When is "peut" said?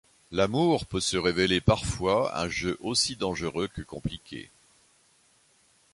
0.87-0.99